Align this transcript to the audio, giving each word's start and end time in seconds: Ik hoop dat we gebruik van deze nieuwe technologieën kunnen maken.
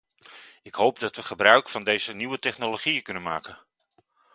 Ik 0.61 0.75
hoop 0.75 0.99
dat 0.99 1.15
we 1.15 1.21
gebruik 1.23 1.69
van 1.69 1.83
deze 1.83 2.13
nieuwe 2.13 2.39
technologieën 2.39 3.03
kunnen 3.03 3.23
maken. 3.23 3.59